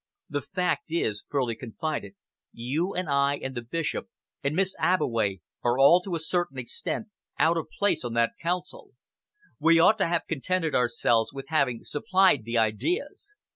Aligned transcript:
"The 0.27 0.41
fact 0.41 0.85
is," 0.89 1.25
Furley 1.29 1.55
confided, 1.55 2.15
"you 2.51 2.95
and 2.95 3.07
I 3.07 3.35
and 3.37 3.53
the 3.53 3.61
Bishop 3.61 4.09
and 4.43 4.55
Miss 4.55 4.75
Abbeway 4.79 5.41
are 5.63 5.77
all 5.77 6.01
to 6.01 6.15
a 6.15 6.19
certain 6.19 6.57
extent 6.57 7.09
out 7.37 7.55
of 7.55 7.67
place 7.77 8.03
on 8.03 8.13
that 8.13 8.31
Council. 8.41 8.93
We 9.59 9.77
ought 9.79 9.99
to 9.99 10.07
have 10.07 10.25
contented 10.27 10.73
ourselves 10.73 11.31
with 11.31 11.49
having 11.49 11.83
supplied 11.83 12.45
the 12.45 12.57
ideas. 12.57 13.35